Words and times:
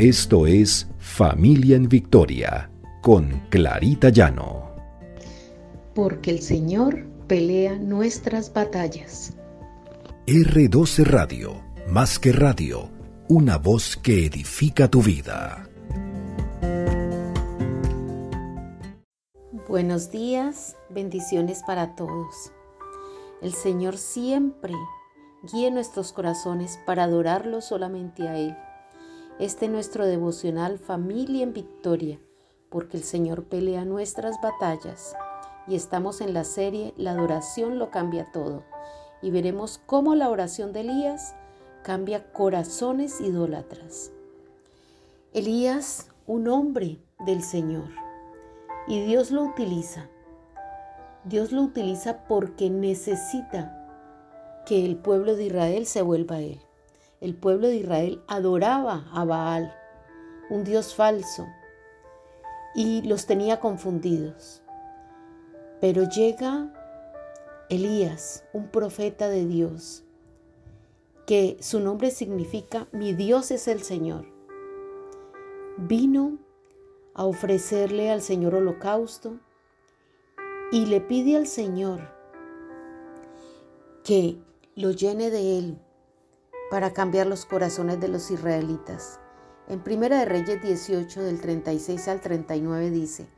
Esto 0.00 0.46
es 0.46 0.88
Familia 0.98 1.76
en 1.76 1.86
Victoria 1.86 2.70
con 3.02 3.42
Clarita 3.50 4.08
Llano. 4.08 4.74
Porque 5.94 6.30
el 6.30 6.40
Señor 6.40 7.04
pelea 7.26 7.76
nuestras 7.76 8.50
batallas. 8.50 9.34
R12 10.26 11.04
Radio, 11.04 11.62
más 11.86 12.18
que 12.18 12.32
radio, 12.32 12.88
una 13.28 13.58
voz 13.58 13.98
que 13.98 14.24
edifica 14.24 14.88
tu 14.88 15.02
vida. 15.02 15.68
Buenos 19.68 20.10
días, 20.10 20.78
bendiciones 20.88 21.62
para 21.66 21.94
todos. 21.94 22.54
El 23.42 23.52
Señor 23.52 23.98
siempre 23.98 24.72
guíe 25.52 25.70
nuestros 25.70 26.14
corazones 26.14 26.78
para 26.86 27.04
adorarlo 27.04 27.60
solamente 27.60 28.26
a 28.26 28.38
Él. 28.38 28.56
Este 29.40 29.64
es 29.64 29.72
nuestro 29.72 30.04
devocional 30.04 30.78
Familia 30.78 31.42
en 31.44 31.54
Victoria, 31.54 32.20
porque 32.68 32.98
el 32.98 33.02
Señor 33.02 33.44
pelea 33.44 33.86
nuestras 33.86 34.38
batallas 34.42 35.16
y 35.66 35.76
estamos 35.76 36.20
en 36.20 36.34
la 36.34 36.44
serie 36.44 36.92
La 36.98 37.12
adoración 37.12 37.78
lo 37.78 37.90
cambia 37.90 38.30
todo 38.32 38.64
y 39.22 39.30
veremos 39.30 39.80
cómo 39.86 40.14
la 40.14 40.28
oración 40.28 40.74
de 40.74 40.80
Elías 40.80 41.34
cambia 41.82 42.30
corazones 42.34 43.18
idólatras. 43.22 44.12
Elías, 45.32 46.10
un 46.26 46.46
hombre 46.46 46.98
del 47.24 47.42
Señor, 47.42 47.88
y 48.88 49.00
Dios 49.06 49.30
lo 49.30 49.42
utiliza. 49.42 50.10
Dios 51.24 51.50
lo 51.50 51.62
utiliza 51.62 52.26
porque 52.28 52.68
necesita 52.68 53.88
que 54.66 54.84
el 54.84 54.96
pueblo 54.96 55.34
de 55.34 55.44
Israel 55.44 55.86
se 55.86 56.02
vuelva 56.02 56.36
a 56.36 56.40
él. 56.40 56.60
El 57.20 57.34
pueblo 57.34 57.68
de 57.68 57.76
Israel 57.76 58.22
adoraba 58.28 59.04
a 59.12 59.26
Baal, 59.26 59.76
un 60.48 60.64
dios 60.64 60.94
falso, 60.94 61.46
y 62.74 63.02
los 63.02 63.26
tenía 63.26 63.60
confundidos. 63.60 64.62
Pero 65.82 66.08
llega 66.08 66.72
Elías, 67.68 68.44
un 68.54 68.68
profeta 68.68 69.28
de 69.28 69.44
Dios, 69.44 70.02
que 71.26 71.58
su 71.60 71.80
nombre 71.80 72.10
significa 72.10 72.88
mi 72.90 73.12
Dios 73.12 73.50
es 73.50 73.68
el 73.68 73.82
Señor. 73.82 74.24
Vino 75.76 76.38
a 77.12 77.26
ofrecerle 77.26 78.10
al 78.10 78.22
Señor 78.22 78.54
holocausto 78.54 79.38
y 80.72 80.86
le 80.86 81.02
pide 81.02 81.36
al 81.36 81.46
Señor 81.46 82.00
que 84.04 84.38
lo 84.74 84.92
llene 84.92 85.28
de 85.30 85.58
él 85.58 85.80
para 86.70 86.92
cambiar 86.92 87.26
los 87.26 87.44
corazones 87.44 88.00
de 88.00 88.08
los 88.08 88.30
israelitas. 88.30 89.18
En 89.68 89.82
Primera 89.82 90.20
de 90.20 90.24
Reyes 90.24 90.62
18 90.62 91.22
del 91.22 91.40
36 91.40 92.08
al 92.08 92.20
39 92.20 92.90
dice, 92.90 93.28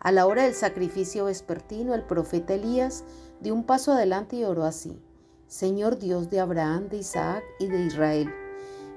a 0.00 0.12
la 0.12 0.26
hora 0.26 0.44
del 0.44 0.54
sacrificio 0.54 1.26
vespertino 1.26 1.94
el 1.94 2.04
profeta 2.04 2.54
Elías 2.54 3.04
dio 3.40 3.54
un 3.54 3.64
paso 3.64 3.92
adelante 3.92 4.36
y 4.36 4.44
oró 4.44 4.64
así, 4.64 5.00
Señor 5.46 5.98
Dios 5.98 6.30
de 6.30 6.40
Abraham, 6.40 6.88
de 6.88 6.98
Isaac 6.98 7.44
y 7.58 7.66
de 7.66 7.84
Israel, 7.84 8.30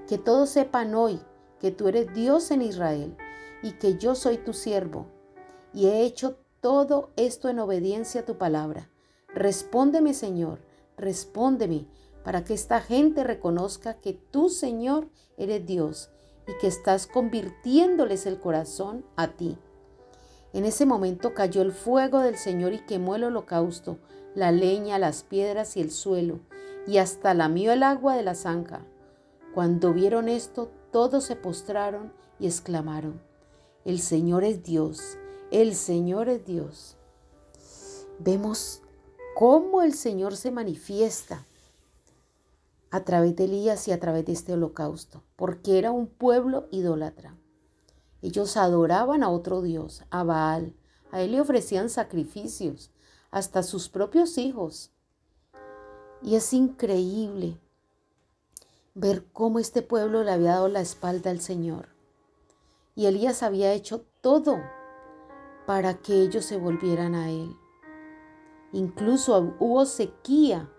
que 0.07 0.17
todos 0.17 0.49
sepan 0.49 0.95
hoy 0.95 1.19
que 1.59 1.71
tú 1.71 1.87
eres 1.87 2.13
Dios 2.13 2.51
en 2.51 2.61
Israel 2.61 3.15
y 3.61 3.73
que 3.73 3.97
yo 3.97 4.15
soy 4.15 4.37
tu 4.37 4.53
siervo, 4.53 5.07
y 5.73 5.87
he 5.87 6.03
hecho 6.03 6.37
todo 6.61 7.11
esto 7.15 7.49
en 7.49 7.59
obediencia 7.59 8.21
a 8.21 8.25
tu 8.25 8.37
palabra. 8.37 8.89
Respóndeme, 9.33 10.13
Señor, 10.13 10.59
respóndeme, 10.97 11.87
para 12.23 12.43
que 12.43 12.53
esta 12.53 12.81
gente 12.81 13.23
reconozca 13.23 13.95
que 13.95 14.13
tú, 14.13 14.49
Señor, 14.49 15.09
eres 15.37 15.65
Dios 15.65 16.09
y 16.47 16.57
que 16.59 16.67
estás 16.67 17.07
convirtiéndoles 17.07 18.25
el 18.25 18.39
corazón 18.39 19.05
a 19.15 19.29
ti. 19.29 19.57
En 20.53 20.65
ese 20.65 20.85
momento 20.85 21.33
cayó 21.33 21.61
el 21.61 21.71
fuego 21.71 22.19
del 22.19 22.37
Señor 22.37 22.73
y 22.73 22.85
quemó 22.85 23.15
el 23.15 23.23
holocausto, 23.23 23.97
la 24.35 24.51
leña, 24.51 24.99
las 24.99 25.23
piedras 25.23 25.75
y 25.77 25.81
el 25.81 25.91
suelo, 25.91 26.39
y 26.87 26.97
hasta 26.97 27.33
lamió 27.33 27.71
el 27.71 27.83
agua 27.83 28.15
de 28.15 28.23
la 28.23 28.35
zanja. 28.35 28.85
Cuando 29.53 29.93
vieron 29.93 30.29
esto, 30.29 30.71
todos 30.91 31.23
se 31.23 31.35
postraron 31.35 32.13
y 32.39 32.45
exclamaron, 32.45 33.21
El 33.85 33.99
Señor 33.99 34.43
es 34.43 34.63
Dios, 34.63 35.17
el 35.51 35.75
Señor 35.75 36.29
es 36.29 36.45
Dios. 36.45 36.97
Vemos 38.19 38.81
cómo 39.35 39.81
el 39.81 39.93
Señor 39.93 40.35
se 40.35 40.51
manifiesta 40.51 41.45
a 42.93 43.03
través 43.03 43.35
de 43.35 43.45
Elías 43.45 43.87
y 43.87 43.91
a 43.91 43.99
través 43.99 44.23
de 44.27 44.33
este 44.33 44.53
holocausto, 44.53 45.23
porque 45.35 45.79
era 45.79 45.89
un 45.89 46.05
pueblo 46.05 46.67
idólatra. 46.69 47.35
Ellos 48.21 48.55
adoraban 48.55 49.23
a 49.23 49.31
otro 49.31 49.63
Dios, 49.63 50.03
a 50.11 50.23
Baal. 50.23 50.75
A 51.09 51.21
él 51.21 51.31
le 51.31 51.41
ofrecían 51.41 51.89
sacrificios, 51.89 52.91
hasta 53.31 53.63
sus 53.63 53.89
propios 53.89 54.37
hijos. 54.37 54.91
Y 56.21 56.35
es 56.35 56.53
increíble 56.53 57.59
ver 58.93 59.25
cómo 59.33 59.57
este 59.57 59.81
pueblo 59.81 60.23
le 60.23 60.31
había 60.31 60.51
dado 60.51 60.67
la 60.67 60.81
espalda 60.81 61.31
al 61.31 61.41
Señor. 61.41 61.87
Y 62.93 63.07
Elías 63.07 63.41
había 63.41 63.73
hecho 63.73 64.05
todo 64.21 64.61
para 65.65 65.95
que 65.95 66.21
ellos 66.21 66.45
se 66.45 66.57
volvieran 66.57 67.15
a 67.15 67.31
él. 67.31 67.57
Incluso 68.71 69.55
hubo 69.59 69.87
sequía 69.87 70.69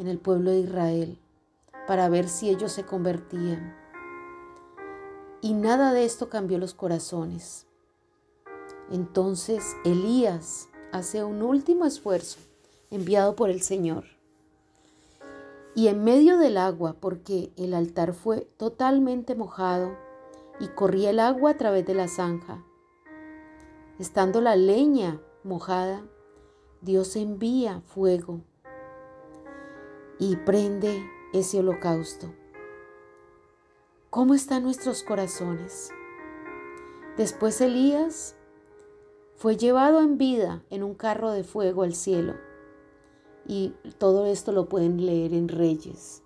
en 0.00 0.08
el 0.08 0.18
pueblo 0.18 0.50
de 0.50 0.60
Israel 0.60 1.18
para 1.86 2.08
ver 2.08 2.28
si 2.28 2.48
ellos 2.48 2.72
se 2.72 2.84
convertían. 2.84 3.76
Y 5.42 5.52
nada 5.52 5.92
de 5.92 6.04
esto 6.04 6.30
cambió 6.30 6.58
los 6.58 6.72
corazones. 6.72 7.66
Entonces 8.90 9.76
Elías 9.84 10.68
hace 10.90 11.22
un 11.22 11.42
último 11.42 11.84
esfuerzo 11.84 12.40
enviado 12.90 13.36
por 13.36 13.50
el 13.50 13.60
Señor. 13.60 14.04
Y 15.74 15.88
en 15.88 16.02
medio 16.02 16.38
del 16.38 16.56
agua, 16.56 16.96
porque 16.98 17.52
el 17.56 17.74
altar 17.74 18.14
fue 18.14 18.48
totalmente 18.56 19.34
mojado 19.34 19.96
y 20.58 20.68
corría 20.68 21.10
el 21.10 21.20
agua 21.20 21.50
a 21.50 21.56
través 21.56 21.86
de 21.86 21.94
la 21.94 22.08
zanja, 22.08 22.64
estando 23.98 24.40
la 24.40 24.56
leña 24.56 25.20
mojada, 25.44 26.02
Dios 26.80 27.14
envía 27.16 27.82
fuego 27.82 28.40
y 30.20 30.36
prende 30.36 31.02
ese 31.32 31.58
holocausto. 31.58 32.32
¿Cómo 34.10 34.34
están 34.34 34.62
nuestros 34.62 35.02
corazones? 35.02 35.90
Después 37.16 37.60
Elías 37.60 38.36
fue 39.34 39.56
llevado 39.56 40.00
en 40.00 40.18
vida 40.18 40.62
en 40.70 40.84
un 40.84 40.94
carro 40.94 41.32
de 41.32 41.42
fuego 41.42 41.82
al 41.82 41.94
cielo. 41.94 42.34
Y 43.48 43.74
todo 43.98 44.26
esto 44.26 44.52
lo 44.52 44.68
pueden 44.68 45.04
leer 45.04 45.34
en 45.34 45.48
Reyes. 45.48 46.22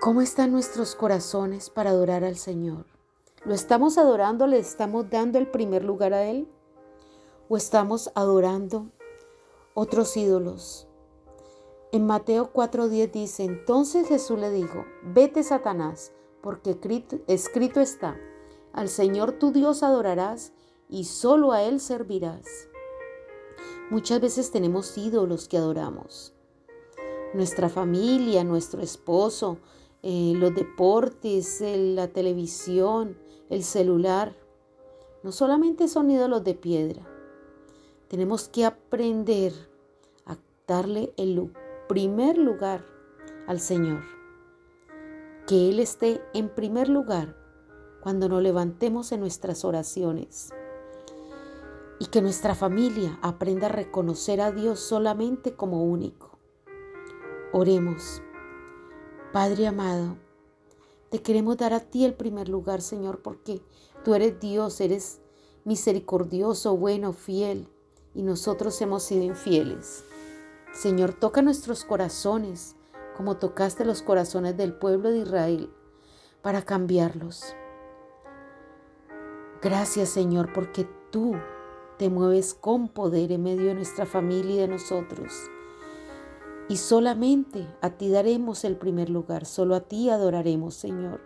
¿Cómo 0.00 0.20
están 0.20 0.52
nuestros 0.52 0.94
corazones 0.94 1.70
para 1.70 1.90
adorar 1.90 2.22
al 2.22 2.36
Señor? 2.36 2.86
¿Lo 3.44 3.54
estamos 3.54 3.98
adorando? 3.98 4.46
¿Le 4.46 4.58
estamos 4.58 5.10
dando 5.10 5.38
el 5.38 5.48
primer 5.48 5.82
lugar 5.82 6.14
a 6.14 6.24
Él? 6.24 6.46
o 7.48 7.56
estamos 7.56 8.10
adorando 8.14 8.90
otros 9.78 10.16
ídolos. 10.16 10.88
En 11.92 12.04
Mateo 12.04 12.52
4:10 12.52 13.12
dice, 13.12 13.44
entonces 13.44 14.08
Jesús 14.08 14.36
le 14.36 14.50
dijo, 14.50 14.84
vete 15.04 15.44
Satanás, 15.44 16.12
porque 16.42 16.70
escrito 17.28 17.80
está, 17.80 18.16
al 18.72 18.88
Señor 18.88 19.38
tu 19.38 19.52
Dios 19.52 19.84
adorarás 19.84 20.52
y 20.88 21.04
solo 21.04 21.52
a 21.52 21.62
Él 21.62 21.78
servirás. 21.78 22.44
Muchas 23.88 24.20
veces 24.20 24.50
tenemos 24.50 24.98
ídolos 24.98 25.46
que 25.46 25.58
adoramos. 25.58 26.34
Nuestra 27.32 27.68
familia, 27.68 28.42
nuestro 28.42 28.82
esposo, 28.82 29.58
eh, 30.02 30.32
los 30.34 30.56
deportes, 30.56 31.62
la 31.62 32.08
televisión, 32.08 33.16
el 33.48 33.62
celular. 33.62 34.34
No 35.22 35.30
solamente 35.30 35.86
son 35.86 36.10
ídolos 36.10 36.42
de 36.42 36.54
piedra, 36.54 37.06
tenemos 38.08 38.48
que 38.48 38.64
aprender 38.64 39.67
darle 40.68 41.14
el 41.16 41.50
primer 41.88 42.36
lugar 42.36 42.84
al 43.46 43.58
Señor. 43.58 44.02
Que 45.46 45.70
Él 45.70 45.80
esté 45.80 46.20
en 46.34 46.50
primer 46.50 46.90
lugar 46.90 47.34
cuando 48.02 48.28
nos 48.28 48.42
levantemos 48.42 49.10
en 49.10 49.20
nuestras 49.20 49.64
oraciones. 49.64 50.50
Y 51.98 52.06
que 52.06 52.22
nuestra 52.22 52.54
familia 52.54 53.18
aprenda 53.22 53.66
a 53.66 53.70
reconocer 53.70 54.40
a 54.40 54.52
Dios 54.52 54.78
solamente 54.78 55.54
como 55.54 55.82
único. 55.82 56.38
Oremos. 57.52 58.22
Padre 59.32 59.66
amado, 59.66 60.16
te 61.10 61.22
queremos 61.22 61.56
dar 61.56 61.72
a 61.72 61.80
ti 61.80 62.04
el 62.04 62.14
primer 62.14 62.48
lugar, 62.48 62.82
Señor, 62.82 63.20
porque 63.22 63.62
tú 64.04 64.14
eres 64.14 64.38
Dios, 64.38 64.80
eres 64.80 65.20
misericordioso, 65.64 66.76
bueno, 66.76 67.12
fiel 67.14 67.68
y 68.14 68.22
nosotros 68.22 68.80
hemos 68.80 69.02
sido 69.02 69.24
infieles. 69.24 70.04
Señor, 70.78 71.12
toca 71.12 71.42
nuestros 71.42 71.84
corazones 71.84 72.76
como 73.16 73.36
tocaste 73.36 73.84
los 73.84 74.00
corazones 74.00 74.56
del 74.56 74.72
pueblo 74.72 75.10
de 75.10 75.18
Israel 75.18 75.70
para 76.40 76.62
cambiarlos. 76.62 77.56
Gracias 79.60 80.10
Señor 80.10 80.52
porque 80.52 80.88
tú 81.10 81.34
te 81.98 82.08
mueves 82.10 82.54
con 82.54 82.86
poder 82.86 83.32
en 83.32 83.42
medio 83.42 83.66
de 83.66 83.74
nuestra 83.74 84.06
familia 84.06 84.54
y 84.54 84.58
de 84.58 84.68
nosotros. 84.68 85.32
Y 86.68 86.76
solamente 86.76 87.66
a 87.80 87.90
ti 87.90 88.08
daremos 88.08 88.62
el 88.62 88.76
primer 88.76 89.10
lugar, 89.10 89.46
solo 89.46 89.74
a 89.74 89.80
ti 89.80 90.10
adoraremos 90.10 90.74
Señor. 90.74 91.20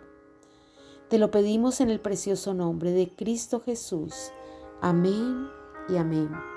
Te 1.09 1.19
lo 1.19 1.29
pedimos 1.29 1.79
en 1.79 1.91
el 1.91 1.99
precioso 1.99 2.55
nombre 2.55 2.91
de 2.91 3.15
Cristo 3.15 3.59
Jesús. 3.59 4.31
Amén 4.81 5.47
y 5.89 5.97
amén. 5.97 6.52